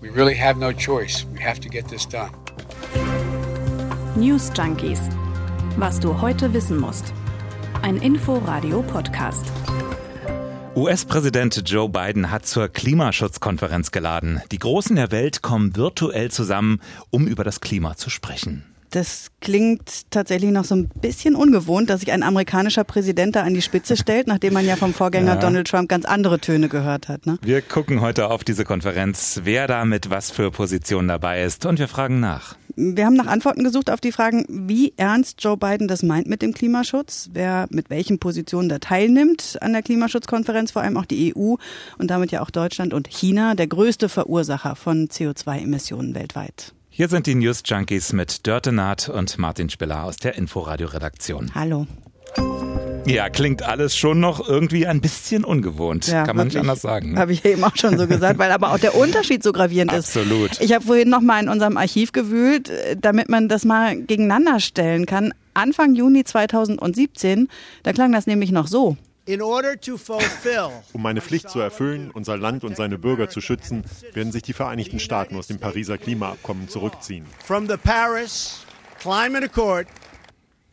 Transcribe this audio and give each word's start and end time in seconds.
We 0.00 0.08
really 0.08 0.34
have 0.34 0.58
no 0.58 0.72
choice. 0.72 1.26
We 1.34 1.40
have 1.40 1.60
to 1.60 1.68
get 1.68 1.86
this 1.88 2.06
done. 2.06 2.30
News 4.16 4.50
Junkies. 4.54 4.98
Was 5.76 6.00
du 6.00 6.22
heute 6.22 6.54
wissen 6.54 6.78
musst. 6.78 7.12
Ein 7.82 7.98
Info-Radio-Podcast. 7.98 9.44
US-Präsident 10.74 11.62
Joe 11.66 11.90
Biden 11.90 12.30
hat 12.30 12.46
zur 12.46 12.68
Klimaschutzkonferenz 12.68 13.90
geladen. 13.90 14.40
Die 14.50 14.58
Großen 14.58 14.96
der 14.96 15.10
Welt 15.10 15.42
kommen 15.42 15.76
virtuell 15.76 16.30
zusammen, 16.30 16.80
um 17.10 17.26
über 17.26 17.44
das 17.44 17.60
Klima 17.60 17.96
zu 17.96 18.08
sprechen. 18.08 18.69
Das 18.90 19.28
klingt 19.40 20.10
tatsächlich 20.10 20.50
noch 20.50 20.64
so 20.64 20.74
ein 20.74 20.88
bisschen 20.88 21.36
ungewohnt, 21.36 21.88
dass 21.88 22.00
sich 22.00 22.10
ein 22.10 22.24
amerikanischer 22.24 22.82
Präsident 22.82 23.36
da 23.36 23.42
an 23.42 23.54
die 23.54 23.62
Spitze 23.62 23.96
stellt, 23.96 24.26
nachdem 24.26 24.52
man 24.52 24.66
ja 24.66 24.74
vom 24.74 24.92
Vorgänger 24.92 25.34
ja. 25.34 25.40
Donald 25.40 25.68
Trump 25.68 25.88
ganz 25.88 26.04
andere 26.04 26.40
Töne 26.40 26.68
gehört 26.68 27.08
hat. 27.08 27.24
Ne? 27.24 27.38
Wir 27.42 27.62
gucken 27.62 28.00
heute 28.00 28.30
auf 28.30 28.42
diese 28.42 28.64
Konferenz, 28.64 29.42
wer 29.44 29.68
da 29.68 29.84
mit 29.84 30.10
was 30.10 30.32
für 30.32 30.50
Positionen 30.50 31.06
dabei 31.06 31.42
ist 31.44 31.66
und 31.66 31.78
wir 31.78 31.86
fragen 31.86 32.18
nach. 32.18 32.56
Wir 32.74 33.06
haben 33.06 33.14
nach 33.14 33.26
Antworten 33.26 33.62
gesucht 33.62 33.90
auf 33.90 34.00
die 34.00 34.10
Fragen, 34.10 34.44
wie 34.48 34.92
ernst 34.96 35.42
Joe 35.42 35.56
Biden 35.56 35.86
das 35.86 36.02
meint 36.02 36.26
mit 36.26 36.42
dem 36.42 36.52
Klimaschutz, 36.52 37.30
wer 37.32 37.66
mit 37.70 37.90
welchen 37.90 38.18
Positionen 38.18 38.68
da 38.68 38.78
teilnimmt 38.78 39.58
an 39.60 39.72
der 39.72 39.82
Klimaschutzkonferenz, 39.82 40.72
vor 40.72 40.82
allem 40.82 40.96
auch 40.96 41.04
die 41.04 41.34
EU 41.36 41.54
und 41.98 42.10
damit 42.10 42.32
ja 42.32 42.42
auch 42.42 42.50
Deutschland 42.50 42.94
und 42.94 43.08
China, 43.08 43.54
der 43.54 43.66
größte 43.66 44.08
Verursacher 44.08 44.76
von 44.76 45.08
CO2-Emissionen 45.08 46.14
weltweit. 46.14 46.72
Hier 46.92 47.08
sind 47.08 47.26
die 47.26 47.36
News 47.36 47.62
Junkies 47.64 48.12
mit 48.12 48.46
Dörte 48.46 48.72
Naht 48.72 49.08
und 49.08 49.38
Martin 49.38 49.70
Spiller 49.70 50.04
aus 50.04 50.16
der 50.16 50.34
Inforadio-Redaktion. 50.36 51.52
Hallo. 51.54 51.86
Ja, 53.06 53.30
klingt 53.30 53.62
alles 53.62 53.96
schon 53.96 54.20
noch 54.20 54.46
irgendwie 54.46 54.86
ein 54.86 55.00
bisschen 55.00 55.44
ungewohnt. 55.44 56.08
Ja, 56.08 56.24
Kann 56.24 56.36
man 56.36 56.46
wirklich. 56.46 56.54
nicht 56.54 56.60
anders 56.60 56.82
sagen. 56.82 57.12
Ne? 57.12 57.18
Habe 57.20 57.32
ich 57.32 57.44
eben 57.44 57.62
auch 57.64 57.76
schon 57.76 57.96
so 57.96 58.06
gesagt, 58.06 58.38
weil 58.38 58.52
aber 58.52 58.72
auch 58.72 58.78
der 58.78 58.94
Unterschied 58.96 59.42
so 59.42 59.52
gravierend 59.52 59.92
ist. 59.92 60.16
Absolut. 60.16 60.60
Ich 60.60 60.72
habe 60.74 60.84
vorhin 60.84 61.08
noch 61.08 61.20
mal 61.20 61.40
in 61.42 61.48
unserem 61.48 61.76
Archiv 61.76 62.12
gewühlt, 62.12 62.68
äh, 62.68 62.96
damit 63.00 63.28
man 63.28 63.48
das 63.48 63.64
mal 63.64 63.96
gegeneinander 63.96 64.60
stellen 64.60 65.06
kann. 65.06 65.32
Anfang 65.54 65.94
Juni 65.94 66.24
2017, 66.24 67.48
da 67.84 67.92
klang 67.92 68.12
das 68.12 68.26
nämlich 68.26 68.52
noch 68.52 68.66
so. 68.66 68.96
Um 70.92 71.02
meine 71.02 71.20
Pflicht 71.20 71.50
zu 71.50 71.60
erfüllen, 71.60 72.10
unser 72.10 72.36
Land 72.36 72.64
und 72.64 72.76
seine 72.76 72.98
Bürger 72.98 73.28
zu 73.28 73.40
schützen, 73.40 73.84
werden 74.12 74.32
sich 74.32 74.42
die 74.42 74.52
Vereinigten 74.52 74.98
Staaten 74.98 75.36
aus 75.36 75.46
dem 75.46 75.58
Pariser 75.58 75.98
Klimaabkommen 75.98 76.68
zurückziehen. 76.68 77.26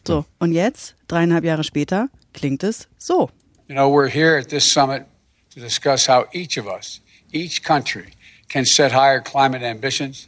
So, 0.07 0.25
und 0.39 0.53
jetzt, 0.53 0.95
dreieinhalb 1.07 1.43
Jahre 1.43 1.63
später, 1.63 2.09
klingt 2.33 2.63
es 2.63 2.87
so. 2.97 3.29
You 3.67 3.75
know, 3.75 3.89
we're 3.91 4.09
here 4.09 4.37
at 4.37 4.47
this 4.47 4.63
summit 4.63 5.05
to 5.53 5.59
discuss 5.59 6.07
how 6.07 6.25
each 6.33 6.57
of 6.57 6.65
us, 6.65 7.01
each 7.33 7.61
country, 7.63 8.13
can 8.47 8.65
set 8.65 8.93
higher 8.93 9.19
climate 9.19 9.61
ambitions 9.61 10.27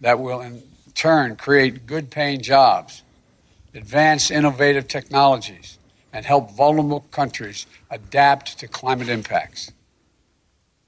that 0.00 0.18
will 0.18 0.40
in 0.40 0.62
turn 0.94 1.36
create 1.36 1.86
good 1.86 2.10
paying 2.10 2.40
jobs, 2.40 3.02
advance 3.74 4.30
innovative 4.30 4.88
technologies, 4.88 5.78
and 6.12 6.24
help 6.24 6.50
vulnerable 6.52 7.00
countries 7.10 7.66
adapt 7.90 8.58
to 8.58 8.68
climate 8.68 9.08
impacts. 9.08 9.72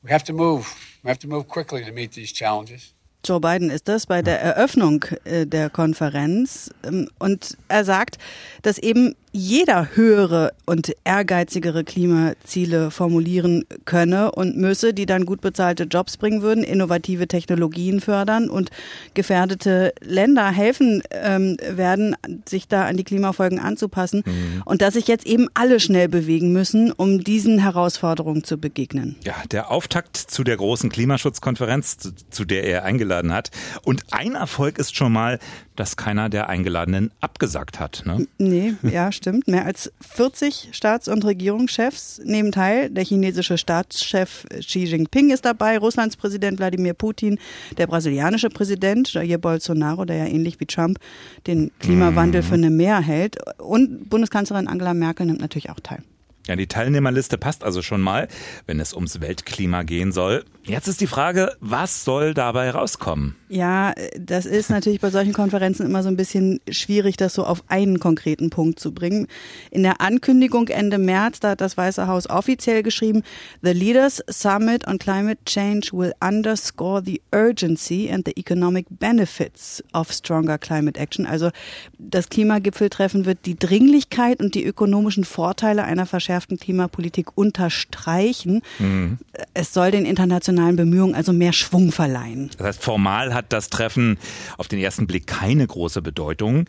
We 0.02 0.10
have 0.10 0.24
to 0.24 0.32
move. 0.32 0.74
We 1.02 1.08
have 1.08 1.18
to 1.20 1.28
move 1.28 1.48
quickly 1.48 1.84
to 1.84 1.92
meet 1.92 2.12
these 2.12 2.32
challenges. 2.32 2.93
Joe 3.24 3.40
Biden 3.40 3.70
ist 3.70 3.88
das 3.88 4.06
bei 4.06 4.22
der 4.22 4.40
Eröffnung 4.40 5.04
äh, 5.24 5.46
der 5.46 5.70
Konferenz. 5.70 6.70
Ähm, 6.84 7.08
und 7.18 7.56
er 7.68 7.84
sagt, 7.84 8.18
dass 8.62 8.78
eben 8.78 9.14
jeder 9.36 9.88
höhere 9.96 10.52
und 10.64 10.94
ehrgeizigere 11.02 11.82
Klimaziele 11.82 12.92
formulieren 12.92 13.64
könne 13.84 14.30
und 14.30 14.56
müsse, 14.56 14.94
die 14.94 15.06
dann 15.06 15.26
gut 15.26 15.40
bezahlte 15.40 15.84
Jobs 15.84 16.16
bringen 16.16 16.40
würden, 16.40 16.62
innovative 16.62 17.26
Technologien 17.26 18.00
fördern 18.00 18.48
und 18.48 18.70
gefährdete 19.14 19.92
Länder 20.00 20.52
helfen 20.52 21.02
ähm, 21.10 21.56
werden, 21.68 22.16
sich 22.48 22.68
da 22.68 22.84
an 22.84 22.96
die 22.96 23.02
Klimafolgen 23.02 23.58
anzupassen. 23.58 24.22
Mhm. 24.24 24.62
Und 24.66 24.82
dass 24.82 24.94
sich 24.94 25.08
jetzt 25.08 25.26
eben 25.26 25.48
alle 25.54 25.80
schnell 25.80 26.08
bewegen 26.08 26.52
müssen, 26.52 26.92
um 26.92 27.24
diesen 27.24 27.58
Herausforderungen 27.58 28.44
zu 28.44 28.56
begegnen. 28.56 29.16
Ja, 29.24 29.34
der 29.50 29.72
Auftakt 29.72 30.16
zu 30.16 30.44
der 30.44 30.56
großen 30.56 30.90
Klimaschutzkonferenz, 30.90 31.98
zu, 31.98 32.12
zu 32.30 32.44
der 32.44 32.62
er 32.62 32.84
eingeladen 32.84 33.13
hat. 33.32 33.50
Und 33.84 34.02
ein 34.10 34.34
Erfolg 34.34 34.78
ist 34.78 34.96
schon 34.96 35.12
mal, 35.12 35.38
dass 35.76 35.96
keiner 35.96 36.28
der 36.28 36.48
Eingeladenen 36.48 37.10
abgesagt 37.20 37.80
hat. 37.80 38.02
Ne? 38.06 38.26
Nee, 38.38 38.74
ja, 38.82 39.10
stimmt. 39.12 39.48
Mehr 39.48 39.64
als 39.64 39.92
40 40.00 40.68
Staats- 40.72 41.08
und 41.08 41.24
Regierungschefs 41.24 42.20
nehmen 42.24 42.52
teil. 42.52 42.90
Der 42.90 43.04
chinesische 43.04 43.58
Staatschef 43.58 44.46
Xi 44.60 44.84
Jinping 44.84 45.30
ist 45.30 45.44
dabei, 45.44 45.78
Russlands 45.78 46.16
Präsident 46.16 46.58
Wladimir 46.58 46.94
Putin, 46.94 47.38
der 47.76 47.86
brasilianische 47.86 48.50
Präsident 48.50 49.12
Jair 49.12 49.38
Bolsonaro, 49.38 50.04
der 50.04 50.16
ja 50.16 50.26
ähnlich 50.26 50.60
wie 50.60 50.66
Trump 50.66 50.98
den 51.46 51.70
Klimawandel 51.80 52.42
mhm. 52.42 52.46
für 52.46 52.54
eine 52.54 52.70
Mehr 52.70 53.00
hält. 53.00 53.38
Und 53.58 54.08
Bundeskanzlerin 54.08 54.68
Angela 54.68 54.94
Merkel 54.94 55.26
nimmt 55.26 55.40
natürlich 55.40 55.70
auch 55.70 55.80
teil. 55.80 56.02
Ja, 56.46 56.56
die 56.56 56.66
Teilnehmerliste 56.66 57.38
passt 57.38 57.64
also 57.64 57.80
schon 57.80 58.02
mal, 58.02 58.28
wenn 58.66 58.78
es 58.78 58.92
ums 58.92 59.22
Weltklima 59.22 59.82
gehen 59.82 60.12
soll. 60.12 60.44
Jetzt 60.64 60.88
ist 60.88 61.00
die 61.00 61.06
Frage, 61.06 61.56
was 61.60 62.04
soll 62.04 62.34
dabei 62.34 62.70
rauskommen? 62.70 63.34
Ja, 63.48 63.94
das 64.18 64.44
ist 64.44 64.68
natürlich 64.68 65.00
bei 65.00 65.10
solchen 65.10 65.32
Konferenzen 65.32 65.86
immer 65.86 66.02
so 66.02 66.08
ein 66.08 66.16
bisschen 66.16 66.60
schwierig, 66.70 67.16
das 67.16 67.34
so 67.34 67.44
auf 67.44 67.64
einen 67.68 67.98
konkreten 67.98 68.50
Punkt 68.50 68.78
zu 68.78 68.92
bringen. 68.92 69.26
In 69.70 69.82
der 69.82 70.02
Ankündigung 70.02 70.68
Ende 70.68 70.98
März, 70.98 71.40
da 71.40 71.50
hat 71.50 71.62
das 71.62 71.78
Weiße 71.78 72.08
Haus 72.08 72.28
offiziell 72.28 72.82
geschrieben, 72.82 73.22
The 73.62 73.72
Leaders 73.72 74.22
Summit 74.28 74.86
on 74.86 74.98
Climate 74.98 75.40
Change 75.46 75.90
will 75.92 76.12
underscore 76.22 77.02
the 77.02 77.22
urgency 77.32 78.10
and 78.10 78.26
the 78.26 78.38
economic 78.38 78.86
benefits 78.90 79.82
of 79.94 80.12
stronger 80.12 80.58
climate 80.58 80.98
action. 80.98 81.26
Also 81.26 81.50
das 81.98 82.28
Klimagipfeltreffen 82.28 83.24
wird 83.24 83.46
die 83.46 83.58
Dringlichkeit 83.58 84.40
und 84.40 84.54
die 84.54 84.64
ökonomischen 84.64 85.24
Vorteile 85.24 85.84
einer 85.84 86.04
verschärften 86.04 86.33
verschärften 86.34 86.58
Klimapolitik 86.58 87.36
unterstreichen. 87.36 88.62
Mhm. 88.80 89.18
Es 89.54 89.72
soll 89.72 89.92
den 89.92 90.04
internationalen 90.04 90.74
Bemühungen 90.74 91.14
also 91.14 91.32
mehr 91.32 91.52
Schwung 91.52 91.92
verleihen. 91.92 92.50
Das 92.58 92.66
heißt, 92.66 92.82
formal 92.82 93.32
hat 93.32 93.52
das 93.52 93.70
Treffen 93.70 94.18
auf 94.58 94.66
den 94.66 94.80
ersten 94.80 95.06
Blick 95.06 95.28
keine 95.28 95.64
große 95.64 96.02
Bedeutung. 96.02 96.64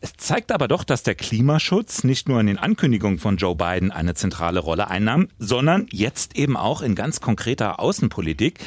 Es 0.00 0.14
zeigt 0.16 0.50
aber 0.50 0.66
doch, 0.66 0.82
dass 0.82 1.04
der 1.04 1.14
Klimaschutz 1.14 2.02
nicht 2.02 2.28
nur 2.28 2.40
in 2.40 2.48
den 2.48 2.58
Ankündigungen 2.58 3.18
von 3.18 3.36
Joe 3.36 3.54
Biden 3.54 3.92
eine 3.92 4.14
zentrale 4.14 4.58
Rolle 4.58 4.90
einnahm, 4.90 5.28
sondern 5.38 5.86
jetzt 5.90 6.36
eben 6.36 6.56
auch 6.56 6.82
in 6.82 6.96
ganz 6.96 7.20
konkreter 7.20 7.78
Außenpolitik. 7.78 8.58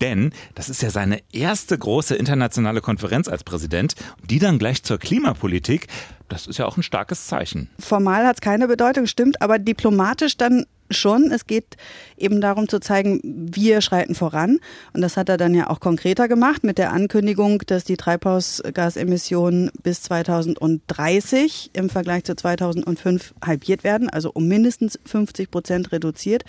Denn 0.00 0.32
das 0.54 0.68
ist 0.68 0.82
ja 0.82 0.90
seine 0.90 1.20
erste 1.32 1.76
große 1.76 2.14
internationale 2.14 2.80
Konferenz 2.80 3.28
als 3.28 3.44
Präsident, 3.44 3.94
die 4.28 4.38
dann 4.38 4.58
gleich 4.58 4.82
zur 4.82 4.98
Klimapolitik. 4.98 5.86
Das 6.28 6.46
ist 6.46 6.58
ja 6.58 6.66
auch 6.66 6.76
ein 6.76 6.82
starkes 6.82 7.26
Zeichen. 7.26 7.70
Formal 7.78 8.26
hat 8.26 8.36
es 8.36 8.40
keine 8.40 8.68
Bedeutung, 8.68 9.06
stimmt, 9.06 9.40
aber 9.40 9.58
diplomatisch 9.58 10.36
dann 10.36 10.66
schon. 10.90 11.30
Es 11.30 11.46
geht 11.46 11.76
eben 12.16 12.40
darum 12.40 12.68
zu 12.68 12.80
zeigen, 12.80 13.20
wir 13.22 13.80
schreiten 13.80 14.14
voran. 14.14 14.58
Und 14.92 15.02
das 15.02 15.16
hat 15.16 15.28
er 15.28 15.36
dann 15.36 15.54
ja 15.54 15.68
auch 15.68 15.80
konkreter 15.80 16.28
gemacht 16.28 16.64
mit 16.64 16.78
der 16.78 16.92
Ankündigung, 16.92 17.62
dass 17.66 17.84
die 17.84 17.96
Treibhausgasemissionen 17.96 19.70
bis 19.82 20.02
2030 20.02 21.70
im 21.72 21.90
Vergleich 21.90 22.24
zu 22.24 22.34
2005 22.34 23.34
halbiert 23.44 23.84
werden, 23.84 24.08
also 24.08 24.30
um 24.32 24.46
mindestens 24.48 24.98
50 25.04 25.50
Prozent 25.50 25.92
reduziert. 25.92 26.44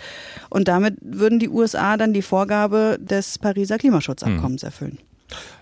Und 0.50 0.68
damit 0.68 0.96
würden 1.00 1.38
die 1.38 1.48
USA 1.48 1.96
dann 1.96 2.12
die 2.12 2.22
Vorgabe 2.22 2.98
des 3.00 3.38
Pariser 3.38 3.78
Klimaschutzabkommens 3.78 4.62
hm. 4.62 4.66
erfüllen. 4.66 4.98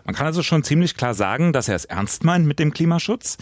Man 0.04 0.14
kann 0.14 0.26
also 0.26 0.42
schon 0.42 0.62
ziemlich 0.62 0.96
klar 0.96 1.14
sagen, 1.14 1.52
dass 1.52 1.68
er 1.68 1.74
es 1.74 1.84
ernst 1.84 2.24
meint 2.24 2.46
mit 2.46 2.58
dem 2.58 2.72
Klimaschutz. 2.72 3.38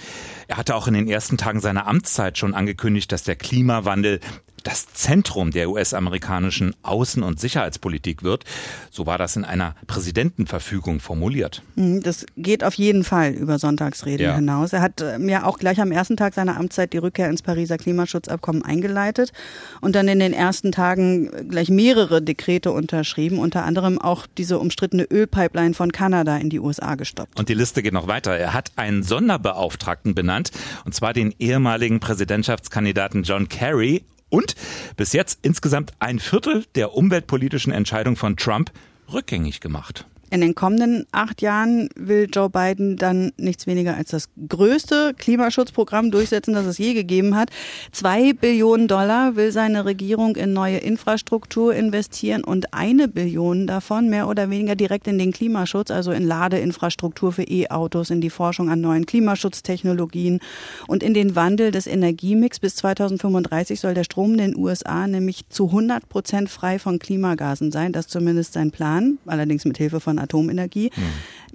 Er 0.48 0.56
hatte 0.56 0.74
auch 0.74 0.88
in 0.88 0.94
den 0.94 1.08
ersten 1.08 1.36
Tagen 1.36 1.60
seiner 1.60 1.86
Amtszeit 1.86 2.38
schon 2.38 2.54
angekündigt, 2.54 3.12
dass 3.12 3.22
der 3.22 3.36
Klimawandel 3.36 4.20
das 4.64 4.92
Zentrum 4.92 5.50
der 5.50 5.70
US-amerikanischen 5.70 6.74
Außen- 6.82 7.22
und 7.22 7.38
Sicherheitspolitik 7.38 8.22
wird. 8.22 8.44
So 8.90 9.06
war 9.06 9.18
das 9.18 9.36
in 9.36 9.44
einer 9.44 9.74
Präsidentenverfügung 9.86 11.00
formuliert. 11.00 11.62
Mhm, 11.76 12.02
das 12.02 12.26
geht 12.36 12.64
auf 12.64 12.74
jeden 12.74 13.04
Fall 13.04 13.32
über 13.32 13.58
Sonntagsreden 13.58 14.26
ja. 14.26 14.34
hinaus. 14.34 14.72
Er 14.72 14.80
hat 14.80 15.02
ähm, 15.02 15.28
ja 15.28 15.44
auch 15.44 15.58
gleich 15.58 15.80
am 15.80 15.92
ersten 15.92 16.16
Tag 16.16 16.34
seiner 16.34 16.56
Amtszeit 16.56 16.92
die 16.92 16.98
Rückkehr 16.98 17.28
ins 17.28 17.42
Pariser 17.42 17.76
Klimaschutzabkommen 17.76 18.64
eingeleitet 18.64 19.32
und 19.80 19.94
dann 19.94 20.08
in 20.08 20.18
den 20.18 20.32
ersten 20.32 20.72
Tagen 20.72 21.48
gleich 21.48 21.68
mehrere 21.68 22.22
Dekrete 22.22 22.72
unterschrieben, 22.72 23.38
unter 23.38 23.64
anderem 23.64 24.00
auch 24.00 24.26
diese 24.38 24.58
umstrittene 24.58 25.04
Ölpipeline 25.04 25.74
von 25.74 25.92
Kanada 25.92 26.36
in 26.38 26.48
die 26.48 26.58
USA 26.58 26.94
gestoppt. 26.94 27.38
Und 27.38 27.48
die 27.50 27.54
Liste 27.54 27.82
geht 27.82 27.92
noch 27.92 28.08
weiter. 28.08 28.36
Er 28.36 28.54
hat 28.54 28.72
einen 28.76 29.02
Sonderbeauftragten 29.02 30.14
benannt, 30.14 30.50
und 30.86 30.94
zwar 30.94 31.12
den 31.12 31.34
ehemaligen 31.38 32.00
Präsidentschaftskandidaten 32.00 33.24
John 33.24 33.48
Kerry 33.48 34.04
und 34.34 34.56
bis 34.96 35.12
jetzt 35.12 35.38
insgesamt 35.42 35.92
ein 36.00 36.18
Viertel 36.18 36.64
der 36.74 36.94
umweltpolitischen 36.94 37.72
Entscheidung 37.72 38.16
von 38.16 38.36
Trump 38.36 38.72
rückgängig 39.12 39.60
gemacht. 39.60 40.06
In 40.30 40.40
den 40.40 40.54
kommenden 40.54 41.06
acht 41.12 41.42
Jahren 41.42 41.88
will 41.94 42.28
Joe 42.32 42.50
Biden 42.50 42.96
dann 42.96 43.32
nichts 43.36 43.66
weniger 43.66 43.96
als 43.96 44.10
das 44.10 44.28
größte 44.48 45.14
Klimaschutzprogramm 45.16 46.10
durchsetzen, 46.10 46.54
das 46.54 46.66
es 46.66 46.78
je 46.78 46.94
gegeben 46.94 47.36
hat. 47.36 47.50
Zwei 47.92 48.32
Billionen 48.32 48.88
Dollar 48.88 49.36
will 49.36 49.52
seine 49.52 49.84
Regierung 49.84 50.36
in 50.36 50.52
neue 50.52 50.78
Infrastruktur 50.78 51.74
investieren 51.74 52.42
und 52.42 52.74
eine 52.74 53.08
Billion 53.08 53.66
davon 53.66 54.08
mehr 54.08 54.28
oder 54.28 54.50
weniger 54.50 54.74
direkt 54.74 55.06
in 55.06 55.18
den 55.18 55.32
Klimaschutz, 55.32 55.90
also 55.90 56.10
in 56.10 56.24
Ladeinfrastruktur 56.24 57.32
für 57.32 57.44
E-Autos, 57.44 58.10
in 58.10 58.20
die 58.20 58.30
Forschung 58.30 58.70
an 58.70 58.80
neuen 58.80 59.06
Klimaschutztechnologien 59.06 60.40
und 60.88 61.02
in 61.02 61.14
den 61.14 61.36
Wandel 61.36 61.70
des 61.70 61.86
Energiemix. 61.86 62.58
Bis 62.58 62.76
2035 62.76 63.78
soll 63.78 63.94
der 63.94 64.04
Strom 64.04 64.32
in 64.32 64.38
den 64.38 64.56
USA 64.56 65.06
nämlich 65.06 65.48
zu 65.48 65.66
100 65.66 66.08
Prozent 66.08 66.50
frei 66.50 66.78
von 66.78 66.98
Klimagasen 66.98 67.70
sein. 67.70 67.92
Das 67.92 68.06
ist 68.06 68.12
zumindest 68.12 68.54
sein 68.54 68.70
Plan, 68.70 69.18
allerdings 69.26 69.64
mit 69.64 69.78
Hilfe 69.78 70.00
von 70.00 70.13
Atomenergie. 70.18 70.90
Mhm. 70.96 71.02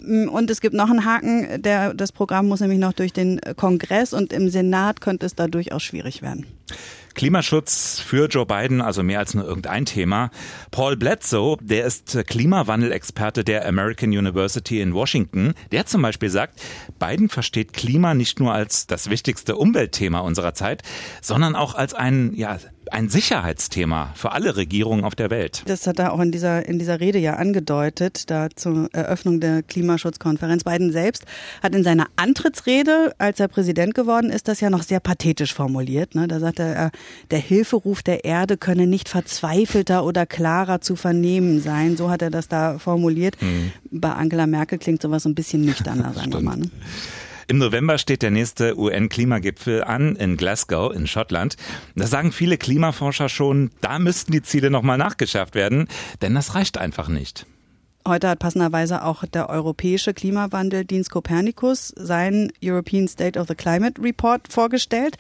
Und 0.02 0.50
es 0.50 0.62
gibt 0.62 0.74
noch 0.74 0.90
einen 0.90 1.06
Haken, 1.06 1.62
der, 1.62 1.94
das 1.94 2.12
Programm 2.12 2.48
muss 2.48 2.62
nämlich 2.62 2.80
noch 2.80 2.94
durch 2.94 3.14
den 3.14 3.40
Kongress 3.58 4.14
und 4.14 4.34
im 4.34 4.50
Senat 4.50 5.02
könnte 5.02 5.26
es 5.26 5.36
da 5.36 5.48
durchaus 5.48 5.84
schwierig 5.84 6.22
werden. 6.22 6.46
Klimaschutz 7.20 8.00
für 8.00 8.28
Joe 8.28 8.46
Biden, 8.46 8.80
also 8.80 9.04
mehr 9.04 9.20
als 9.20 9.34
nur 9.34 9.44
irgendein 9.44 9.86
Thema. 9.86 10.32
Paul 10.72 10.96
Bledsoe, 10.96 11.58
der 11.60 11.86
ist 11.86 12.18
Klimawandelexperte 12.28 13.44
der 13.44 13.68
American 13.68 14.10
University 14.10 14.80
in 14.80 14.94
Washington. 14.94 15.54
Der 15.72 15.86
zum 15.86 16.02
Beispiel 16.02 16.30
sagt, 16.30 16.62
Biden 16.98 17.28
versteht 17.28 17.74
Klima 17.74 18.14
nicht 18.14 18.40
nur 18.40 18.54
als 18.54 18.88
das 18.88 19.10
wichtigste 19.10 19.58
Umweltthema 19.58 20.20
unserer 20.20 20.54
Zeit, 20.54 20.84
sondern 21.22 21.56
auch 21.56 21.76
als 21.76 21.94
ein, 21.94 22.34
ja, 22.36 22.58
ein 22.92 23.10
Sicherheitsthema 23.10 24.14
für 24.16 24.32
alle 24.32 24.56
Regierungen 24.56 25.04
auf 25.04 25.16
der 25.16 25.30
Welt. 25.30 25.64
Das 25.66 25.88
hat 25.88 26.00
er 26.00 26.14
auch 26.14 26.20
in 26.20 26.32
dieser, 26.32 26.66
in 26.66 26.80
dieser 26.80 27.00
Rede 27.00 27.20
ja 27.20 27.34
angedeutet, 27.36 28.30
da 28.30 28.50
zur 28.56 28.90
Eröffnung 28.94 29.40
der 29.40 29.64
Klimaschutzkonferenz. 29.90 30.64
Biden 30.64 30.92
selbst 30.92 31.26
hat 31.64 31.74
in 31.74 31.84
seiner 31.84 32.08
Antrittsrede, 32.16 33.14
als 33.18 33.40
er 33.40 33.48
Präsident 33.48 33.96
geworden 33.96 34.30
ist, 34.30 34.48
das 34.48 34.60
ja 34.62 34.70
noch 34.70 34.84
sehr 34.84 35.00
pathetisch 35.00 35.54
formuliert. 35.54 36.16
Ne? 36.16 36.28
Da 36.28 36.40
sagt 36.40 36.60
er, 36.60 36.92
der 37.32 37.40
Hilferuf 37.40 38.04
der 38.04 38.24
Erde 38.24 38.58
könne 38.58 38.88
nicht 38.88 39.10
verzweifelter 39.10 40.04
oder 40.06 40.26
klarer 40.26 40.82
zu 40.82 40.96
vernehmen 40.96 41.62
sein. 41.62 41.98
So 41.98 42.10
hat 42.10 42.22
er 42.22 42.30
das 42.30 42.48
da 42.48 42.78
formuliert. 42.78 43.42
Mhm. 43.42 43.72
Bei 43.92 44.12
Angela 44.14 44.48
Merkel 44.48 44.78
klingt 44.78 45.02
sowas 45.02 45.26
ein 45.26 45.36
bisschen 45.36 45.62
nüchterner, 45.62 46.14
sagen 46.16 46.34
wir 46.34 46.42
mal. 46.42 46.58
Ne? 46.58 46.70
Im 47.48 47.58
November 47.58 47.98
steht 47.98 48.22
der 48.22 48.30
nächste 48.30 48.78
UN-Klimagipfel 48.78 49.84
an 49.84 50.16
in 50.16 50.38
Glasgow 50.38 50.94
in 50.94 51.08
Schottland. 51.08 51.56
Da 51.96 52.06
sagen 52.06 52.32
viele 52.32 52.60
Klimaforscher 52.60 53.28
schon, 53.28 53.72
da 53.82 53.98
müssten 53.98 54.32
die 54.32 54.44
Ziele 54.44 54.70
nochmal 54.70 55.00
nachgeschärft 55.00 55.56
werden, 55.56 55.88
denn 56.22 56.36
das 56.36 56.54
reicht 56.54 56.78
einfach 56.78 57.08
nicht. 57.08 57.48
Heute 58.10 58.28
hat 58.28 58.40
passenderweise 58.40 59.06
auch 59.06 59.24
der 59.24 59.52
europäische 59.52 60.16
Klimawandeldienst 60.16 61.12
Copernicus 61.12 61.94
seinen 61.96 62.52
European 62.60 63.08
State 63.08 63.40
of 63.40 63.48
the 63.48 63.54
Climate 63.54 64.02
Report 64.02 64.52
vorgestellt. 64.52 65.16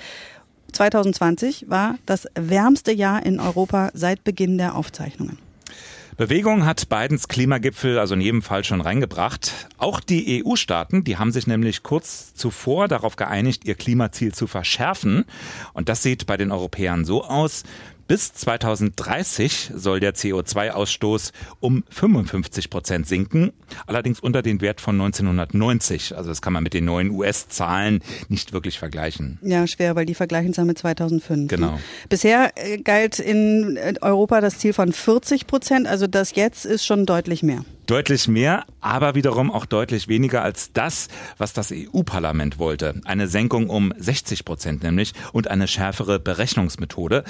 2020 0.71 1.69
war 1.69 1.99
das 2.07 2.25
wärmste 2.33 2.91
Jahr 2.91 3.23
in 3.23 3.39
Europa 3.39 3.91
seit 3.93 4.23
Beginn 4.23 4.57
der 4.57 4.75
Aufzeichnungen. 4.75 5.37
Bewegung 6.17 6.65
hat 6.65 6.89
Bidens 6.89 7.27
Klimagipfel 7.27 7.99
also 7.99 8.15
in 8.15 8.21
jedem 8.21 8.41
Fall 8.41 8.63
schon 8.63 8.81
reingebracht. 8.81 9.69
Auch 9.77 9.99
die 9.99 10.43
EU-Staaten, 10.43 11.03
die 11.03 11.17
haben 11.17 11.31
sich 11.31 11.45
nämlich 11.45 11.83
kurz 11.83 12.33
zuvor 12.33 12.87
darauf 12.87 13.17
geeinigt, 13.17 13.65
ihr 13.65 13.75
Klimaziel 13.75 14.33
zu 14.33 14.47
verschärfen. 14.47 15.25
Und 15.73 15.89
das 15.89 16.01
sieht 16.01 16.25
bei 16.25 16.37
den 16.37 16.51
Europäern 16.51 17.05
so 17.05 17.23
aus. 17.23 17.63
Bis 18.09 18.33
2030 18.33 19.69
soll 19.75 19.99
der 19.99 20.15
CO2-Ausstoß 20.15 21.31
um 21.59 21.83
55 21.91 22.71
Prozent 22.71 23.05
sinken, 23.07 23.51
allerdings 23.85 24.19
unter 24.19 24.41
den 24.41 24.61
Wert 24.61 24.81
von 24.81 24.99
1990. 24.99 26.17
Also 26.17 26.29
das 26.29 26.41
kann 26.41 26.51
man 26.51 26.63
mit 26.63 26.73
den 26.73 26.85
neuen 26.85 27.11
US-Zahlen 27.11 28.01
nicht 28.27 28.51
wirklich 28.51 28.79
vergleichen. 28.79 29.37
Ja, 29.43 29.67
schwer, 29.67 29.95
weil 29.95 30.07
die 30.07 30.15
vergleichen 30.15 30.49
es 30.49 30.57
ja 30.57 30.65
mit 30.65 30.79
2005. 30.79 31.49
Genau. 31.49 31.79
Bisher 32.09 32.51
äh, 32.55 32.79
galt 32.79 33.19
in 33.19 33.77
Europa 34.01 34.41
das 34.41 34.57
Ziel 34.57 34.73
von 34.73 34.91
40 34.91 35.45
Prozent, 35.45 35.85
also 35.85 36.07
das 36.07 36.33
jetzt 36.33 36.65
ist 36.65 36.87
schon 36.87 37.05
deutlich 37.05 37.43
mehr. 37.43 37.63
Deutlich 37.89 38.27
mehr, 38.27 38.65
aber 38.81 39.15
wiederum 39.15 39.49
auch 39.49 39.65
deutlich 39.65 40.07
weniger 40.07 40.43
als 40.43 40.71
das, 40.73 41.07
was 41.39 41.53
das 41.53 41.73
EU-Parlament 41.73 42.59
wollte. 42.59 43.01
Eine 43.05 43.27
Senkung 43.27 43.67
um 43.67 43.91
60 43.97 44.45
Prozent 44.45 44.83
nämlich 44.83 45.13
und 45.33 45.47
eine 45.47 45.67
schärfere 45.67 46.19
Berechnungsmethode. 46.19 47.23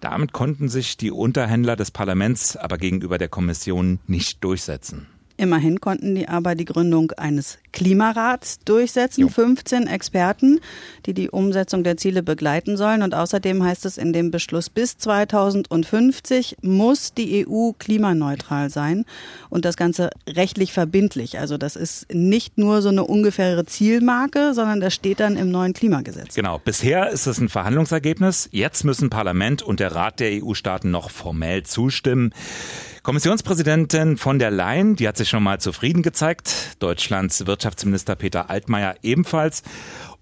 Damit 0.00 0.34
konnten 0.34 0.68
sich 0.68 0.98
die 0.98 1.10
Unterhändler 1.10 1.76
des 1.76 1.90
Parlaments 1.90 2.58
aber 2.58 2.76
gegenüber 2.76 3.16
der 3.16 3.28
Kommission 3.28 4.00
nicht 4.06 4.44
durchsetzen. 4.44 5.06
Immerhin 5.38 5.80
konnten 5.80 6.14
die 6.14 6.28
aber 6.28 6.56
die 6.56 6.66
Gründung 6.66 7.12
eines 7.12 7.58
Klimarats 7.72 8.60
durchsetzen. 8.64 9.22
Jo. 9.22 9.28
15 9.28 9.86
Experten, 9.86 10.60
die 11.06 11.14
die 11.14 11.30
Umsetzung 11.30 11.84
der 11.84 11.96
Ziele 11.96 12.22
begleiten 12.22 12.76
sollen. 12.76 13.02
Und 13.02 13.14
außerdem 13.14 13.62
heißt 13.62 13.86
es 13.86 13.98
in 13.98 14.12
dem 14.12 14.30
Beschluss, 14.30 14.70
bis 14.70 14.98
2050 14.98 16.58
muss 16.62 17.14
die 17.14 17.46
EU 17.46 17.72
klimaneutral 17.78 18.70
sein 18.70 19.04
und 19.50 19.64
das 19.64 19.76
Ganze 19.76 20.10
rechtlich 20.28 20.72
verbindlich. 20.72 21.38
Also 21.38 21.58
das 21.58 21.76
ist 21.76 22.12
nicht 22.12 22.58
nur 22.58 22.82
so 22.82 22.90
eine 22.90 23.04
ungefähre 23.04 23.64
Zielmarke, 23.64 24.54
sondern 24.54 24.80
das 24.80 24.94
steht 24.94 25.20
dann 25.20 25.36
im 25.36 25.50
neuen 25.50 25.72
Klimagesetz. 25.72 26.34
Genau. 26.34 26.58
Bisher 26.58 27.10
ist 27.10 27.26
es 27.26 27.38
ein 27.38 27.48
Verhandlungsergebnis. 27.48 28.48
Jetzt 28.52 28.84
müssen 28.84 29.10
Parlament 29.10 29.62
und 29.62 29.80
der 29.80 29.94
Rat 29.94 30.20
der 30.20 30.42
EU-Staaten 30.42 30.90
noch 30.90 31.10
formell 31.10 31.62
zustimmen. 31.64 32.32
Kommissionspräsidentin 33.02 34.16
von 34.16 34.38
der 34.38 34.52
Leyen, 34.52 34.94
die 34.94 35.08
hat 35.08 35.16
sich 35.16 35.28
schon 35.28 35.42
mal 35.42 35.58
zufrieden 35.58 36.02
gezeigt. 36.02 36.76
Deutschlands 36.78 37.46
Wirtschaftsminister 37.62 38.16
Peter 38.16 38.50
Altmaier 38.50 38.96
ebenfalls. 39.02 39.62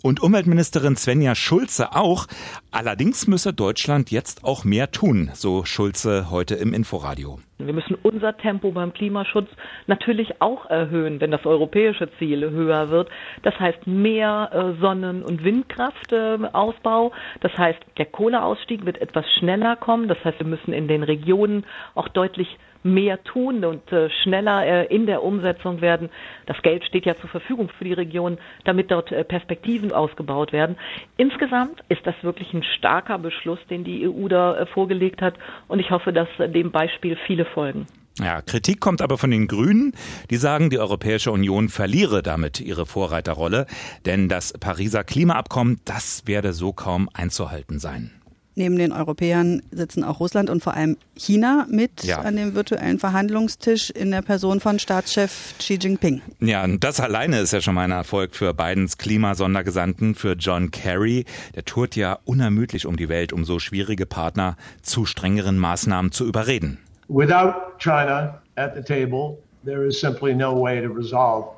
Und 0.03 0.23
Umweltministerin 0.23 0.97
Svenja 0.97 1.35
Schulze 1.35 1.95
auch. 1.95 2.27
Allerdings 2.71 3.27
müsse 3.27 3.55
Deutschland 3.55 4.11
jetzt 4.11 4.45
auch 4.45 4.65
mehr 4.65 4.91
tun, 4.91 5.31
so 5.33 5.65
Schulze 5.65 6.31
heute 6.31 6.55
im 6.55 6.75
Inforadio. 6.75 7.39
Wir 7.59 7.73
müssen 7.73 7.97
unser 8.03 8.37
Tempo 8.37 8.73
beim 8.73 8.93
Klimaschutz 8.93 9.49
natürlich 9.87 10.41
auch 10.41 10.67
erhöhen, 10.67 11.21
wenn 11.21 11.31
das 11.31 11.45
europäische 11.45 12.11
Ziel 12.19 12.51
höher 12.51 12.91
wird. 12.91 13.09
Das 13.43 13.59
heißt 13.59 13.87
mehr 13.87 14.51
äh, 14.53 14.81
Sonnen- 14.81 15.23
und 15.23 15.45
Windkraftausbau. 15.45 17.13
Das 17.41 17.53
heißt, 17.57 17.81
der 17.97 18.07
Kohleausstieg 18.07 18.85
wird 18.85 18.99
etwas 18.99 19.25
schneller 19.39 19.77
kommen. 19.77 20.09
Das 20.09 20.23
heißt, 20.25 20.39
wir 20.41 20.47
müssen 20.47 20.73
in 20.73 20.89
den 20.89 21.03
Regionen 21.03 21.65
auch 21.95 22.09
deutlich 22.09 22.59
mehr 22.82 23.23
tun 23.25 23.65
und 23.65 23.93
äh, 23.93 24.09
schneller 24.23 24.67
äh, 24.67 24.94
in 24.94 25.06
der 25.06 25.23
Umsetzung 25.23 25.81
werden. 25.81 26.09
Das 26.47 26.61
Geld 26.62 26.85
steht 26.85 27.06
ja 27.06 27.17
zur 27.17 27.29
Verfügung 27.31 27.69
für 27.77 27.85
die 27.85 27.93
Region, 27.93 28.38
damit 28.65 28.91
dort 28.91 29.12
äh, 29.12 29.25
Perspektiven 29.25 29.93
ausgebaut 29.93 30.53
werden. 30.53 30.77
Insgesamt 31.17 31.82
ist 31.88 32.06
das 32.06 32.15
wirklich 32.23 32.53
ein 32.55 32.62
starker 32.62 33.19
Beschluss, 33.19 33.59
den 33.69 33.85
die 33.85 34.09
EU 34.09 34.29
da 34.29 34.56
äh, 34.56 34.67
vorgelegt 34.67 35.21
hat 35.23 35.35
und 35.69 35.79
ich 35.79 35.91
hoffe, 35.91 36.12
dass 36.12 36.29
äh, 36.38 36.49
dem 36.49 36.71
Beispiel 36.71 37.17
viele 37.27 37.44
folgen. 37.44 37.87
Ja, 38.19 38.43
Kritik 38.43 38.81
kommt 38.81 39.00
aber 39.00 39.17
von 39.17 39.31
den 39.31 39.47
Grünen. 39.47 39.94
Die 40.31 40.37
sagen, 40.37 40.69
die 40.69 40.79
Europäische 40.79 41.31
Union 41.32 41.69
verliere 41.69 42.23
damit 42.23 42.61
ihre 42.61 42.84
Vorreiterrolle, 42.84 43.67
denn 44.05 44.29
das 44.29 44.53
Pariser 44.53 45.05
Klimaabkommen, 45.05 45.81
das 45.84 46.27
werde 46.27 46.53
so 46.53 46.72
kaum 46.72 47.08
einzuhalten 47.15 47.79
sein. 47.79 48.19
Neben 48.60 48.76
den 48.76 48.93
Europäern 48.93 49.62
sitzen 49.70 50.05
auch 50.05 50.20
Russland 50.20 50.50
und 50.50 50.62
vor 50.62 50.74
allem 50.74 50.98
China 51.17 51.67
mit 51.70 52.05
ja. 52.05 52.19
an 52.19 52.36
dem 52.36 52.55
virtuellen 52.55 52.98
Verhandlungstisch 52.98 53.88
in 53.88 54.10
der 54.10 54.20
Person 54.20 54.60
von 54.60 54.79
Staatschef 54.79 55.55
Xi 55.58 55.79
Jinping. 55.81 56.20
Ja, 56.40 56.62
und 56.64 56.84
das 56.84 57.00
alleine 57.00 57.40
ist 57.40 57.55
ja 57.55 57.62
schon 57.62 57.74
mal 57.74 57.84
ein 57.84 57.90
Erfolg 57.90 58.36
für 58.36 58.52
Bidens 58.52 58.98
Klimasondergesandten, 58.98 60.14
für 60.14 60.34
John 60.34 60.70
Kerry. 60.70 61.24
Der 61.55 61.64
tourt 61.64 61.96
ja 61.96 62.19
unermüdlich 62.26 62.84
um 62.84 62.98
die 62.98 63.08
Welt, 63.08 63.32
um 63.32 63.46
so 63.46 63.58
schwierige 63.60 64.05
Partner 64.05 64.58
zu 64.82 65.06
strengeren 65.06 65.56
Maßnahmen 65.56 66.12
zu 66.12 66.26
überreden. 66.26 66.76
Without 67.08 67.79
China 67.79 68.43
at 68.56 68.74
the 68.76 68.82
table, 68.82 69.38
there 69.64 69.86
is 69.86 69.98
simply 69.98 70.34
no 70.34 70.52
way 70.52 70.82
to 70.82 70.93
resolve 70.93 71.48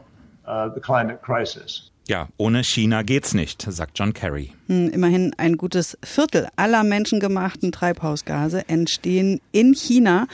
uh, 0.47 0.73
the 0.73 0.81
climate 0.81 1.21
crisis. 1.21 1.91
Ja, 2.09 2.29
ohne 2.37 2.65
China 2.65 3.03
geht's 3.03 3.33
nicht, 3.33 3.65
sagt 3.69 3.99
John 3.99 4.13
Kerry. 4.13 4.51
Hm, 4.67 4.91
immerhin 4.91 5.35
ein 5.37 5.57
gutes 5.57 5.97
Viertel 6.03 6.49
aller 6.57 6.83
menschengemachten 6.83 7.71
Treibhausgase 7.71 8.69
entstehen 8.69 9.41
in 9.53 9.75
China. 9.75 10.27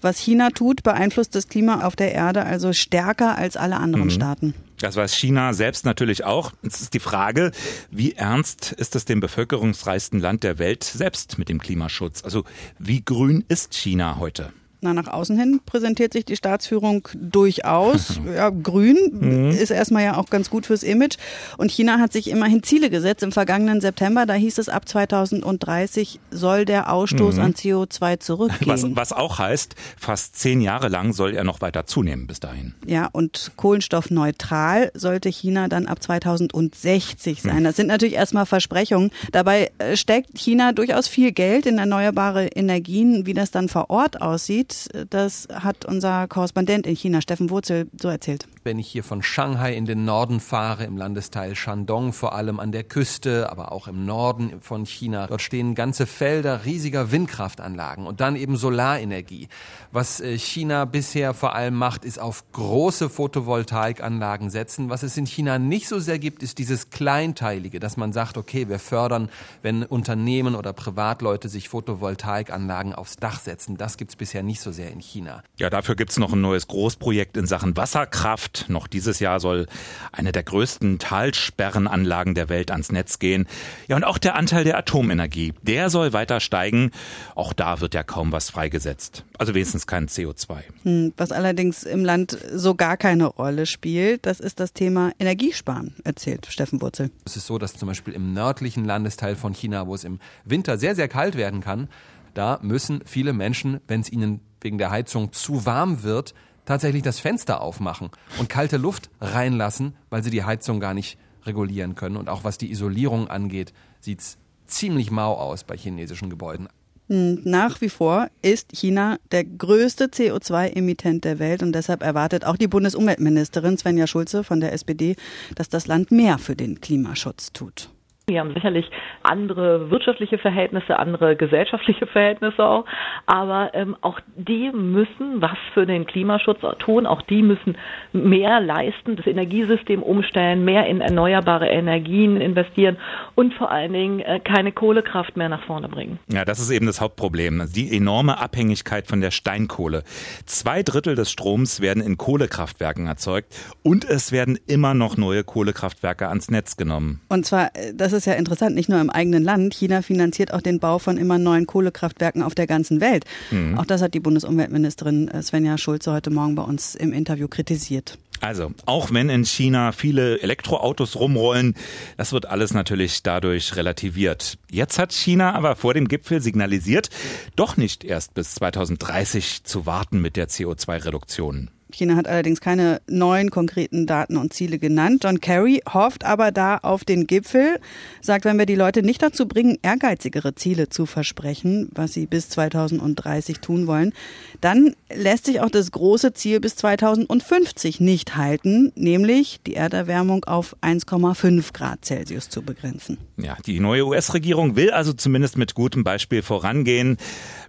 Was 0.00 0.18
China 0.18 0.50
tut, 0.50 0.82
beeinflusst 0.82 1.34
das 1.34 1.48
Klima 1.48 1.86
auf 1.86 1.94
der 1.94 2.12
Erde 2.12 2.44
also 2.44 2.72
stärker 2.72 3.38
als 3.38 3.56
alle 3.56 3.76
anderen 3.76 4.06
mhm. 4.06 4.10
Staaten. 4.10 4.54
Das 4.78 4.96
weiß 4.96 5.14
China 5.14 5.52
selbst 5.52 5.84
natürlich 5.84 6.24
auch. 6.24 6.52
Es 6.62 6.80
ist 6.80 6.92
die 6.92 6.98
Frage, 6.98 7.52
wie 7.92 8.14
ernst 8.14 8.72
ist 8.72 8.96
es 8.96 9.04
dem 9.04 9.20
bevölkerungsreichsten 9.20 10.18
Land 10.18 10.42
der 10.42 10.58
Welt 10.58 10.82
selbst 10.82 11.38
mit 11.38 11.48
dem 11.48 11.60
Klimaschutz? 11.60 12.24
Also 12.24 12.42
wie 12.80 13.04
grün 13.04 13.44
ist 13.46 13.74
China 13.74 14.16
heute? 14.18 14.52
Na, 14.84 14.92
nach 14.92 15.06
außen 15.06 15.38
hin 15.38 15.60
präsentiert 15.64 16.12
sich 16.12 16.24
die 16.24 16.34
Staatsführung 16.34 17.08
durchaus 17.14 18.20
ja, 18.36 18.50
grün, 18.50 18.98
mhm. 19.12 19.50
ist 19.50 19.70
erstmal 19.70 20.02
ja 20.02 20.16
auch 20.16 20.28
ganz 20.28 20.50
gut 20.50 20.66
fürs 20.66 20.82
Image. 20.82 21.18
Und 21.56 21.70
China 21.70 22.00
hat 22.00 22.12
sich 22.12 22.28
immerhin 22.28 22.64
Ziele 22.64 22.90
gesetzt. 22.90 23.22
Im 23.22 23.30
vergangenen 23.30 23.80
September, 23.80 24.26
da 24.26 24.34
hieß 24.34 24.58
es, 24.58 24.68
ab 24.68 24.88
2030 24.88 26.18
soll 26.32 26.64
der 26.64 26.92
Ausstoß 26.92 27.36
mhm. 27.36 27.42
an 27.42 27.52
CO2 27.54 28.18
zurückgehen. 28.18 28.66
Was, 28.66 28.84
was 28.96 29.12
auch 29.12 29.38
heißt, 29.38 29.76
fast 29.96 30.36
zehn 30.36 30.60
Jahre 30.60 30.88
lang 30.88 31.12
soll 31.12 31.34
er 31.34 31.44
noch 31.44 31.60
weiter 31.60 31.86
zunehmen 31.86 32.26
bis 32.26 32.40
dahin. 32.40 32.74
Ja, 32.84 33.08
und 33.12 33.52
kohlenstoffneutral 33.54 34.90
sollte 34.94 35.28
China 35.28 35.68
dann 35.68 35.86
ab 35.86 36.02
2060 36.02 37.40
sein. 37.40 37.60
Mhm. 37.60 37.64
Das 37.64 37.76
sind 37.76 37.86
natürlich 37.86 38.14
erstmal 38.14 38.46
Versprechungen. 38.46 39.12
Dabei 39.30 39.70
äh, 39.78 39.96
steckt 39.96 40.36
China 40.36 40.72
durchaus 40.72 41.06
viel 41.06 41.30
Geld 41.30 41.66
in 41.66 41.78
erneuerbare 41.78 42.48
Energien. 42.48 43.26
Wie 43.26 43.34
das 43.34 43.52
dann 43.52 43.68
vor 43.68 43.90
Ort 43.90 44.20
aussieht, 44.20 44.71
das 45.10 45.48
hat 45.52 45.84
unser 45.84 46.28
Korrespondent 46.28 46.86
in 46.86 46.96
China, 46.96 47.20
Steffen 47.20 47.50
Wurzel, 47.50 47.88
so 48.00 48.08
erzählt. 48.08 48.46
Wenn 48.64 48.78
ich 48.78 48.88
hier 48.88 49.02
von 49.02 49.22
Shanghai 49.22 49.74
in 49.74 49.86
den 49.86 50.04
Norden 50.04 50.40
fahre, 50.40 50.84
im 50.84 50.96
Landesteil 50.96 51.56
Shandong, 51.56 52.12
vor 52.12 52.34
allem 52.34 52.60
an 52.60 52.72
der 52.72 52.84
Küste, 52.84 53.50
aber 53.50 53.72
auch 53.72 53.88
im 53.88 54.06
Norden 54.06 54.60
von 54.60 54.86
China, 54.86 55.26
dort 55.26 55.42
stehen 55.42 55.74
ganze 55.74 56.06
Felder 56.06 56.64
riesiger 56.64 57.10
Windkraftanlagen 57.10 58.06
und 58.06 58.20
dann 58.20 58.36
eben 58.36 58.56
Solarenergie. 58.56 59.48
Was 59.90 60.20
äh, 60.20 60.38
China 60.38 60.84
bisher 60.84 61.34
vor 61.34 61.54
allem 61.54 61.74
macht, 61.74 62.04
ist 62.04 62.18
auf 62.18 62.44
große 62.52 63.10
Photovoltaikanlagen 63.10 64.48
setzen. 64.48 64.88
Was 64.88 65.02
es 65.02 65.16
in 65.16 65.26
China 65.26 65.58
nicht 65.58 65.88
so 65.88 65.98
sehr 65.98 66.18
gibt, 66.18 66.42
ist 66.42 66.58
dieses 66.58 66.90
Kleinteilige, 66.90 67.80
dass 67.80 67.96
man 67.96 68.12
sagt, 68.12 68.38
okay, 68.38 68.68
wir 68.68 68.78
fördern, 68.78 69.28
wenn 69.62 69.82
Unternehmen 69.82 70.54
oder 70.54 70.72
Privatleute 70.72 71.48
sich 71.48 71.68
Photovoltaikanlagen 71.68 72.94
aufs 72.94 73.16
Dach 73.16 73.40
setzen. 73.40 73.76
Das 73.76 73.96
gibt 73.96 74.12
es 74.12 74.16
bisher 74.16 74.42
nicht 74.42 74.60
so 74.62 74.72
sehr 74.72 74.90
in 74.90 75.00
China. 75.00 75.42
Ja, 75.58 75.70
dafür 75.70 75.96
gibt 75.96 76.10
es 76.10 76.18
noch 76.18 76.32
ein 76.32 76.40
neues 76.40 76.68
Großprojekt 76.68 77.36
in 77.36 77.46
Sachen 77.46 77.76
Wasserkraft. 77.76 78.66
Noch 78.68 78.86
dieses 78.86 79.20
Jahr 79.20 79.40
soll 79.40 79.66
eine 80.12 80.32
der 80.32 80.42
größten 80.42 80.98
Talsperrenanlagen 80.98 82.34
der 82.34 82.48
Welt 82.48 82.70
ans 82.70 82.92
Netz 82.92 83.18
gehen. 83.18 83.46
Ja, 83.88 83.96
und 83.96 84.04
auch 84.04 84.18
der 84.18 84.36
Anteil 84.36 84.64
der 84.64 84.78
Atomenergie, 84.78 85.54
der 85.62 85.90
soll 85.90 86.12
weiter 86.12 86.40
steigen. 86.40 86.90
Auch 87.34 87.52
da 87.52 87.80
wird 87.80 87.94
ja 87.94 88.02
kaum 88.02 88.32
was 88.32 88.50
freigesetzt. 88.50 89.24
Also 89.38 89.54
wenigstens 89.54 89.86
kein 89.86 90.08
CO2. 90.08 90.60
Hm, 90.84 91.12
was 91.16 91.32
allerdings 91.32 91.82
im 91.82 92.04
Land 92.04 92.38
so 92.54 92.74
gar 92.74 92.96
keine 92.96 93.26
Rolle 93.26 93.66
spielt, 93.66 94.26
das 94.26 94.40
ist 94.40 94.60
das 94.60 94.72
Thema 94.72 95.12
Energiesparen, 95.18 95.96
erzählt 96.04 96.46
Steffen 96.46 96.80
Wurzel. 96.80 97.10
Es 97.24 97.36
ist 97.36 97.46
so, 97.46 97.58
dass 97.58 97.74
zum 97.74 97.88
Beispiel 97.88 98.14
im 98.14 98.32
nördlichen 98.32 98.84
Landesteil 98.84 99.36
von 99.36 99.52
China, 99.52 99.86
wo 99.86 99.94
es 99.94 100.04
im 100.04 100.20
Winter 100.44 100.78
sehr, 100.78 100.94
sehr 100.94 101.08
kalt 101.08 101.36
werden 101.36 101.60
kann, 101.60 101.88
da 102.34 102.58
müssen 102.62 103.02
viele 103.04 103.32
Menschen, 103.32 103.80
wenn 103.88 104.00
es 104.00 104.10
ihnen 104.10 104.40
wegen 104.62 104.78
der 104.78 104.90
Heizung 104.90 105.32
zu 105.32 105.66
warm 105.66 106.02
wird, 106.02 106.34
tatsächlich 106.64 107.02
das 107.02 107.18
Fenster 107.18 107.60
aufmachen 107.60 108.10
und 108.38 108.48
kalte 108.48 108.76
Luft 108.76 109.10
reinlassen, 109.20 109.94
weil 110.10 110.22
sie 110.22 110.30
die 110.30 110.44
Heizung 110.44 110.80
gar 110.80 110.94
nicht 110.94 111.18
regulieren 111.44 111.94
können. 111.94 112.16
Und 112.16 112.28
auch 112.28 112.44
was 112.44 112.58
die 112.58 112.70
Isolierung 112.70 113.28
angeht, 113.28 113.72
sieht 114.00 114.20
es 114.20 114.38
ziemlich 114.66 115.10
mau 115.10 115.34
aus 115.34 115.64
bei 115.64 115.76
chinesischen 115.76 116.30
Gebäuden. 116.30 116.68
Hm, 117.08 117.40
nach 117.44 117.80
wie 117.80 117.88
vor 117.88 118.28
ist 118.42 118.70
China 118.72 119.18
der 119.32 119.44
größte 119.44 120.06
CO2-Emittent 120.06 121.24
der 121.24 121.38
Welt 121.38 121.62
und 121.62 121.72
deshalb 121.72 122.02
erwartet 122.02 122.44
auch 122.44 122.56
die 122.56 122.68
Bundesumweltministerin 122.68 123.76
Svenja 123.76 124.06
Schulze 124.06 124.44
von 124.44 124.60
der 124.60 124.72
SPD, 124.72 125.16
dass 125.56 125.68
das 125.68 125.86
Land 125.86 126.10
mehr 126.10 126.38
für 126.38 126.54
den 126.54 126.80
Klimaschutz 126.80 127.52
tut. 127.52 127.91
Die 128.28 128.38
haben 128.38 128.54
sicherlich 128.54 128.88
andere 129.24 129.90
wirtschaftliche 129.90 130.38
Verhältnisse, 130.38 130.96
andere 130.98 131.34
gesellschaftliche 131.34 132.06
Verhältnisse 132.06 132.64
auch. 132.64 132.84
Aber 133.26 133.70
ähm, 133.74 133.96
auch 134.00 134.20
die 134.36 134.70
müssen 134.72 135.42
was 135.42 135.58
für 135.74 135.86
den 135.86 136.06
Klimaschutz 136.06 136.60
tun. 136.78 137.06
Auch 137.06 137.22
die 137.22 137.42
müssen 137.42 137.76
mehr 138.12 138.60
leisten, 138.60 139.16
das 139.16 139.26
Energiesystem 139.26 140.02
umstellen, 140.02 140.64
mehr 140.64 140.86
in 140.86 141.00
erneuerbare 141.00 141.68
Energien 141.68 142.40
investieren 142.40 142.96
und 143.34 143.54
vor 143.54 143.72
allen 143.72 143.92
Dingen 143.92 144.20
äh, 144.20 144.38
keine 144.38 144.70
Kohlekraft 144.70 145.36
mehr 145.36 145.48
nach 145.48 145.64
vorne 145.64 145.88
bringen. 145.88 146.20
Ja, 146.32 146.44
das 146.44 146.60
ist 146.60 146.70
eben 146.70 146.86
das 146.86 147.00
Hauptproblem. 147.00 147.64
Die 147.74 147.96
enorme 147.96 148.38
Abhängigkeit 148.38 149.08
von 149.08 149.20
der 149.20 149.32
Steinkohle. 149.32 150.04
Zwei 150.46 150.84
Drittel 150.84 151.16
des 151.16 151.30
Stroms 151.30 151.80
werden 151.80 152.02
in 152.02 152.18
Kohlekraftwerken 152.18 153.06
erzeugt 153.06 153.48
und 153.82 154.04
es 154.04 154.30
werden 154.30 154.58
immer 154.68 154.94
noch 154.94 155.16
neue 155.16 155.42
Kohlekraftwerke 155.42 156.28
ans 156.28 156.50
Netz 156.50 156.76
genommen. 156.76 157.20
Und 157.28 157.46
zwar, 157.46 157.74
äh, 157.74 157.92
das 157.94 158.11
das 158.12 158.22
ist 158.22 158.26
ja 158.26 158.34
interessant, 158.34 158.74
nicht 158.74 158.88
nur 158.88 159.00
im 159.00 159.10
eigenen 159.10 159.42
Land. 159.42 159.74
China 159.74 160.02
finanziert 160.02 160.52
auch 160.52 160.60
den 160.60 160.78
Bau 160.78 160.98
von 160.98 161.16
immer 161.16 161.38
neuen 161.38 161.66
Kohlekraftwerken 161.66 162.42
auf 162.42 162.54
der 162.54 162.66
ganzen 162.66 163.00
Welt. 163.00 163.24
Mhm. 163.50 163.78
Auch 163.78 163.86
das 163.86 164.02
hat 164.02 164.14
die 164.14 164.20
Bundesumweltministerin 164.20 165.28
äh, 165.28 165.42
Svenja 165.42 165.78
Schulze 165.78 166.12
heute 166.12 166.30
Morgen 166.30 166.54
bei 166.54 166.62
uns 166.62 166.94
im 166.94 167.12
Interview 167.12 167.48
kritisiert. 167.48 168.18
Also, 168.40 168.72
auch 168.86 169.12
wenn 169.12 169.28
in 169.28 169.44
China 169.44 169.92
viele 169.92 170.40
Elektroautos 170.40 171.14
rumrollen, 171.14 171.74
das 172.16 172.32
wird 172.32 172.46
alles 172.46 172.74
natürlich 172.74 173.22
dadurch 173.22 173.76
relativiert. 173.76 174.58
Jetzt 174.68 174.98
hat 174.98 175.12
China 175.12 175.54
aber 175.54 175.76
vor 175.76 175.94
dem 175.94 176.08
Gipfel 176.08 176.40
signalisiert, 176.40 177.08
doch 177.54 177.76
nicht 177.76 178.02
erst 178.02 178.34
bis 178.34 178.56
2030 178.56 179.62
zu 179.62 179.86
warten 179.86 180.20
mit 180.20 180.36
der 180.36 180.48
CO2-Reduktion. 180.48 181.70
China 181.92 182.16
hat 182.16 182.26
allerdings 182.26 182.60
keine 182.60 183.00
neuen 183.06 183.50
konkreten 183.50 184.06
Daten 184.06 184.36
und 184.36 184.52
Ziele 184.52 184.78
genannt. 184.78 185.22
John 185.24 185.40
Kerry 185.40 185.82
hofft 185.92 186.24
aber 186.24 186.52
da 186.52 186.78
auf 186.78 187.04
den 187.04 187.26
Gipfel, 187.26 187.78
sagt, 188.20 188.44
wenn 188.44 188.58
wir 188.58 188.66
die 188.66 188.74
Leute 188.74 189.02
nicht 189.02 189.22
dazu 189.22 189.46
bringen, 189.46 189.78
ehrgeizigere 189.82 190.54
Ziele 190.54 190.88
zu 190.88 191.06
versprechen, 191.06 191.88
was 191.92 192.12
sie 192.12 192.26
bis 192.26 192.48
2030 192.48 193.60
tun 193.60 193.86
wollen, 193.86 194.12
dann 194.60 194.94
lässt 195.14 195.46
sich 195.46 195.60
auch 195.60 195.70
das 195.70 195.90
große 195.90 196.32
Ziel 196.32 196.60
bis 196.60 196.76
2050 196.76 198.00
nicht 198.00 198.36
halten, 198.36 198.92
nämlich 198.94 199.60
die 199.66 199.74
Erderwärmung 199.74 200.44
auf 200.44 200.76
1,5 200.82 201.72
Grad 201.72 202.04
Celsius 202.04 202.48
zu 202.48 202.62
begrenzen. 202.62 203.18
Ja, 203.36 203.56
die 203.66 203.80
neue 203.80 204.06
US-Regierung 204.06 204.76
will 204.76 204.90
also 204.90 205.12
zumindest 205.12 205.56
mit 205.56 205.74
gutem 205.74 206.04
Beispiel 206.04 206.42
vorangehen. 206.42 207.16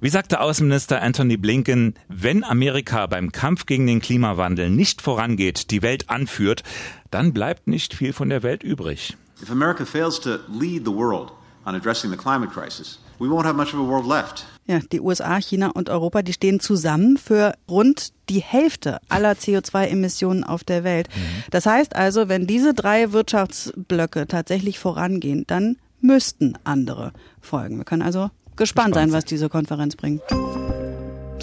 Wie 0.01 0.09
sagte 0.09 0.39
Außenminister 0.39 1.01
Anthony 1.01 1.37
Blinken, 1.37 1.95
wenn 2.09 2.43
Amerika 2.43 3.07
beim 3.07 3.31
Kampf 3.31 3.65
gegen 3.65 3.87
den 3.87 3.99
Klimawandel 3.99 4.12
nicht 4.17 5.01
vorangeht, 5.01 5.71
die 5.71 5.81
Welt 5.81 6.09
anführt, 6.09 6.63
dann 7.11 7.33
bleibt 7.33 7.67
nicht 7.67 7.93
viel 7.93 8.13
von 8.13 8.29
der 8.29 8.43
Welt 8.43 8.63
übrig. 8.63 9.15
If 9.41 9.51
America 9.51 9.85
fails 9.85 10.19
to 10.21 10.37
lead 10.47 10.85
the 10.85 10.93
world 10.93 11.31
on 11.65 11.75
addressing 11.75 12.11
the 12.11 12.17
climate 12.17 12.51
crisis, 12.51 12.99
we 13.19 13.27
won't 13.27 13.45
have 13.45 13.55
much 13.55 13.73
of 13.73 13.79
a 13.79 13.87
world 13.87 14.07
left. 14.07 14.45
Ja, 14.65 14.79
die 14.79 15.01
USA, 15.01 15.41
China 15.41 15.71
und 15.73 15.89
Europa, 15.89 16.21
die 16.21 16.31
stehen 16.31 16.61
zusammen 16.61 17.17
für 17.17 17.53
rund 17.69 18.13
die 18.29 18.39
Hälfte 18.39 18.99
aller 19.09 19.33
CO2-Emissionen 19.33 20.45
auf 20.45 20.63
der 20.63 20.85
Welt. 20.85 21.09
Mhm. 21.13 21.43
Das 21.51 21.65
heißt 21.65 21.95
also, 21.95 22.29
wenn 22.29 22.47
diese 22.47 22.73
drei 22.73 23.11
Wirtschaftsblöcke 23.11 24.27
tatsächlich 24.27 24.79
vorangehen, 24.79 25.43
dann 25.47 25.77
müssten 25.99 26.57
andere 26.63 27.11
folgen. 27.41 27.77
Wir 27.77 27.85
können 27.85 28.01
also 28.03 28.29
gespannt 28.55 28.93
sein, 28.93 29.11
was 29.11 29.25
diese 29.25 29.49
Konferenz 29.49 29.97
bringt. 29.97 30.21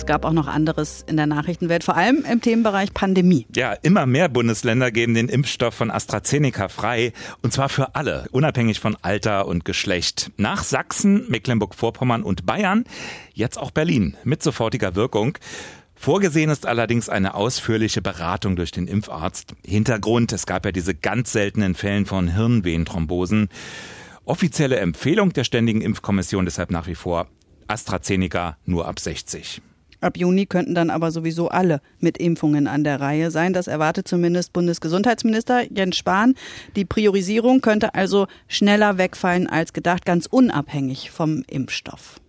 Es 0.00 0.06
gab 0.06 0.24
auch 0.24 0.32
noch 0.32 0.48
anderes 0.48 1.04
in 1.06 1.18
der 1.18 1.26
Nachrichtenwelt, 1.26 1.84
vor 1.84 1.94
allem 1.94 2.24
im 2.24 2.40
Themenbereich 2.40 2.94
Pandemie. 2.94 3.46
Ja, 3.54 3.74
immer 3.74 4.06
mehr 4.06 4.30
Bundesländer 4.30 4.90
geben 4.90 5.12
den 5.12 5.28
Impfstoff 5.28 5.74
von 5.74 5.90
AstraZeneca 5.90 6.68
frei. 6.68 7.12
Und 7.42 7.52
zwar 7.52 7.68
für 7.68 7.94
alle, 7.94 8.24
unabhängig 8.32 8.80
von 8.80 8.96
Alter 9.02 9.46
und 9.46 9.66
Geschlecht. 9.66 10.32
Nach 10.38 10.64
Sachsen, 10.64 11.28
Mecklenburg-Vorpommern 11.28 12.22
und 12.22 12.46
Bayern, 12.46 12.84
jetzt 13.34 13.58
auch 13.58 13.72
Berlin 13.72 14.16
mit 14.24 14.42
sofortiger 14.42 14.94
Wirkung. 14.94 15.36
Vorgesehen 15.94 16.48
ist 16.48 16.64
allerdings 16.64 17.10
eine 17.10 17.34
ausführliche 17.34 18.00
Beratung 18.00 18.56
durch 18.56 18.70
den 18.70 18.88
Impfarzt. 18.88 19.54
Hintergrund, 19.66 20.32
es 20.32 20.46
gab 20.46 20.64
ja 20.64 20.72
diese 20.72 20.94
ganz 20.94 21.30
seltenen 21.30 21.74
Fällen 21.74 22.06
von 22.06 22.28
Hirnventhrombosen. 22.28 23.50
Offizielle 24.24 24.78
Empfehlung 24.78 25.34
der 25.34 25.44
Ständigen 25.44 25.82
Impfkommission 25.82 26.46
deshalb 26.46 26.70
nach 26.70 26.86
wie 26.86 26.94
vor 26.94 27.28
AstraZeneca 27.68 28.56
nur 28.64 28.88
ab 28.88 28.98
60. 28.98 29.60
Ab 30.00 30.16
Juni 30.16 30.46
könnten 30.46 30.74
dann 30.74 30.90
aber 30.90 31.10
sowieso 31.10 31.48
alle 31.48 31.80
mit 31.98 32.18
Impfungen 32.18 32.66
an 32.66 32.84
der 32.84 33.00
Reihe 33.00 33.30
sein. 33.30 33.52
Das 33.52 33.66
erwartet 33.66 34.08
zumindest 34.08 34.52
Bundesgesundheitsminister 34.52 35.70
Jens 35.72 35.96
Spahn. 35.96 36.34
Die 36.76 36.84
Priorisierung 36.84 37.60
könnte 37.60 37.94
also 37.94 38.26
schneller 38.48 38.98
wegfallen 38.98 39.46
als 39.46 39.72
gedacht, 39.72 40.04
ganz 40.04 40.26
unabhängig 40.26 41.10
vom 41.10 41.42
Impfstoff. 41.48 42.20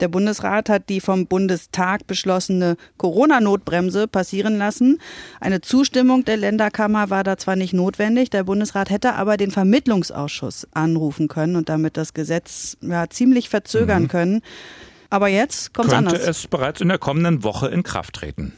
Der 0.00 0.08
Bundesrat 0.08 0.70
hat 0.70 0.88
die 0.88 1.00
vom 1.00 1.26
Bundestag 1.26 2.06
beschlossene 2.06 2.76
Corona-Notbremse 2.96 4.08
passieren 4.08 4.56
lassen. 4.56 4.98
Eine 5.40 5.60
Zustimmung 5.60 6.24
der 6.24 6.38
Länderkammer 6.38 7.10
war 7.10 7.22
da 7.22 7.36
zwar 7.36 7.54
nicht 7.54 7.74
notwendig, 7.74 8.30
der 8.30 8.44
Bundesrat 8.44 8.88
hätte 8.88 9.14
aber 9.14 9.36
den 9.36 9.50
Vermittlungsausschuss 9.50 10.66
anrufen 10.72 11.28
können 11.28 11.56
und 11.56 11.68
damit 11.68 11.98
das 11.98 12.14
Gesetz 12.14 12.78
ja, 12.80 13.10
ziemlich 13.10 13.50
verzögern 13.50 14.04
mhm. 14.04 14.08
können. 14.08 14.42
Aber 15.10 15.28
jetzt 15.28 15.74
kommt 15.74 15.88
es 15.88 15.94
anders. 15.94 16.14
Könnte 16.14 16.30
es 16.30 16.46
bereits 16.46 16.80
in 16.80 16.88
der 16.88 16.98
kommenden 16.98 17.42
Woche 17.42 17.68
in 17.68 17.82
Kraft 17.82 18.14
treten. 18.14 18.52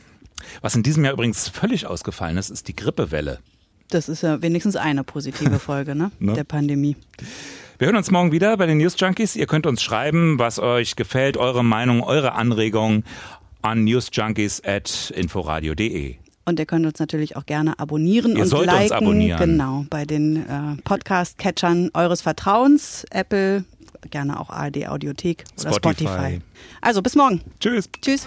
Was 0.61 0.75
in 0.75 0.83
diesem 0.83 1.05
Jahr 1.05 1.15
übrigens 1.15 1.49
völlig 1.49 1.87
ausgefallen 1.87 2.37
ist, 2.37 2.51
ist 2.51 2.69
die 2.69 2.77
Grippewelle. 2.77 3.39
Das 3.89 4.09
ist 4.09 4.23
ja 4.23 4.43
wenigstens 4.43 4.77
eine 4.77 5.05
positive 5.05 5.59
Folge 5.59 5.95
ne? 5.95 6.11
ne? 6.19 6.35
der 6.35 6.45
Pandemie. 6.45 6.97
Wir 7.79 7.87
hören 7.87 7.97
uns 7.97 8.11
morgen 8.11 8.33
wieder 8.33 8.57
bei 8.57 8.67
den 8.67 8.79
News 8.79 8.95
Junkies. 8.99 9.35
Ihr 9.35 9.47
könnt 9.47 9.67
uns 9.67 9.83
schreiben, 9.83 10.39
was 10.39 10.59
euch 10.59 10.95
gefällt, 10.95 11.37
eure 11.37 11.65
Meinung, 11.65 12.03
eure 12.03 12.33
Anregungen 12.33 13.05
an 13.63 13.85
newsjunkies@inforadio.de. 13.85 16.17
Und 16.45 16.59
ihr 16.59 16.67
könnt 16.67 16.87
uns 16.87 16.99
natürlich 16.99 17.37
auch 17.37 17.47
gerne 17.47 17.79
abonnieren 17.79 18.37
ihr 18.37 18.43
und 18.43 18.49
sollt 18.49 18.67
liken. 18.67 18.83
Uns 18.83 18.93
abonnieren. 18.93 19.39
Genau, 19.39 19.87
bei 19.91 20.05
den 20.05 20.37
äh, 20.37 20.77
Podcast-Catchern 20.85 21.91
eures 21.95 22.23
Vertrauens, 22.23 23.07
Apple, 23.11 23.65
gerne 24.11 24.41
auch 24.41 24.51
ARD 24.51 24.89
Audiothek 24.89 25.45
oder 25.61 25.73
Spotify. 25.73 26.09
Spotify. 26.09 26.41
Also 26.81 27.03
bis 27.03 27.15
morgen. 27.15 27.41
Tschüss. 27.61 27.89
Tschüss. 28.01 28.27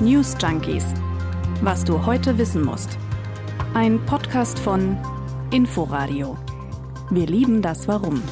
News 0.00 0.34
Junkies. 0.40 0.84
Was 1.62 1.84
du 1.84 2.06
heute 2.06 2.38
wissen 2.38 2.64
musst. 2.64 2.96
Ein 3.74 4.04
Podcast 4.06 4.58
von 4.58 4.96
Inforadio. 5.52 6.38
Wir 7.10 7.26
lieben 7.26 7.60
das 7.60 7.86
Warum. 7.86 8.22